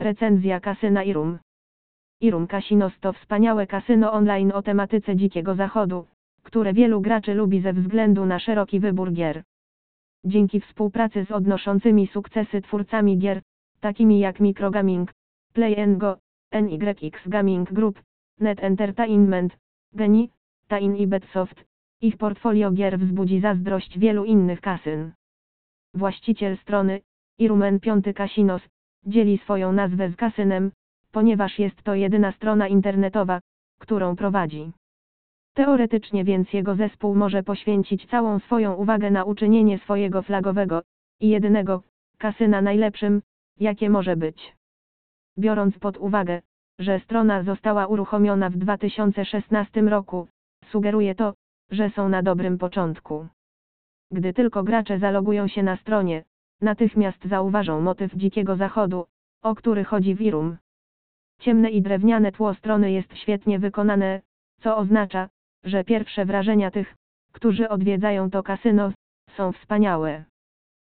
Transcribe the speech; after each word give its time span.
Recenzja 0.00 0.60
kasyna 0.60 1.02
Irum. 1.04 1.38
Irum 2.20 2.46
Casinos 2.46 2.92
to 3.00 3.12
wspaniałe 3.12 3.66
kasyno 3.66 4.12
online 4.12 4.52
o 4.52 4.62
tematyce 4.62 5.16
dzikiego 5.16 5.54
zachodu, 5.54 6.06
które 6.42 6.72
wielu 6.72 7.00
graczy 7.00 7.34
lubi 7.34 7.60
ze 7.60 7.72
względu 7.72 8.26
na 8.26 8.38
szeroki 8.38 8.80
wybór 8.80 9.12
gier. 9.12 9.42
Dzięki 10.24 10.60
współpracy 10.60 11.24
z 11.24 11.30
odnoszącymi 11.30 12.06
sukcesy 12.06 12.60
twórcami 12.60 13.18
gier, 13.18 13.42
takimi 13.80 14.20
jak 14.20 14.40
Microgaming, 14.40 15.12
Play 15.52 15.96
Go, 15.96 16.18
NYX 16.52 17.28
Gaming 17.28 17.72
Group, 17.72 18.02
Net 18.38 18.64
Entertainment, 18.64 19.58
Geni, 19.94 20.30
Tain 20.68 20.96
i 20.96 21.06
Betsoft, 21.06 21.64
ich 22.00 22.16
portfolio 22.16 22.70
gier 22.70 22.98
wzbudzi 22.98 23.40
zazdrość 23.40 23.98
wielu 23.98 24.24
innych 24.24 24.60
kasyn. 24.60 25.12
Właściciel 25.94 26.56
strony, 26.56 27.00
Irumen 27.38 27.80
5 27.80 28.04
Casinos, 28.14 28.62
dzieli 29.06 29.38
swoją 29.38 29.72
nazwę 29.72 30.10
z 30.10 30.16
kasynem, 30.16 30.72
ponieważ 31.12 31.58
jest 31.58 31.82
to 31.82 31.94
jedyna 31.94 32.32
strona 32.32 32.68
internetowa, 32.68 33.40
którą 33.78 34.16
prowadzi. 34.16 34.72
Teoretycznie 35.54 36.24
więc 36.24 36.52
jego 36.52 36.74
zespół 36.74 37.14
może 37.14 37.42
poświęcić 37.42 38.06
całą 38.06 38.38
swoją 38.38 38.74
uwagę 38.74 39.10
na 39.10 39.24
uczynienie 39.24 39.78
swojego 39.78 40.22
flagowego 40.22 40.82
i 41.20 41.28
jedynego 41.28 41.82
kasyna 42.18 42.62
najlepszym, 42.62 43.22
jakie 43.60 43.90
może 43.90 44.16
być. 44.16 44.56
Biorąc 45.38 45.78
pod 45.78 45.96
uwagę, 45.96 46.42
że 46.78 47.00
strona 47.00 47.42
została 47.42 47.86
uruchomiona 47.86 48.50
w 48.50 48.56
2016 48.56 49.80
roku, 49.80 50.28
sugeruje 50.70 51.14
to, 51.14 51.34
że 51.70 51.90
są 51.90 52.08
na 52.08 52.22
dobrym 52.22 52.58
początku. 52.58 53.26
Gdy 54.10 54.32
tylko 54.32 54.62
gracze 54.64 54.98
zalogują 54.98 55.48
się 55.48 55.62
na 55.62 55.76
stronie, 55.76 56.24
natychmiast 56.62 57.24
zauważą 57.24 57.80
motyw 57.80 58.14
dzikiego 58.14 58.56
zachodu, 58.56 59.06
o 59.42 59.54
który 59.54 59.84
chodzi 59.84 60.14
w 60.14 60.20
Irum. 60.20 60.56
Ciemne 61.40 61.70
i 61.70 61.82
drewniane 61.82 62.32
tło 62.32 62.54
strony 62.54 62.92
jest 62.92 63.16
świetnie 63.16 63.58
wykonane, 63.58 64.20
co 64.60 64.76
oznacza, 64.76 65.28
że 65.64 65.84
pierwsze 65.84 66.24
wrażenia 66.24 66.70
tych, 66.70 66.96
którzy 67.32 67.68
odwiedzają 67.68 68.30
to 68.30 68.42
kasyno, 68.42 68.92
są 69.36 69.52
wspaniałe. 69.52 70.24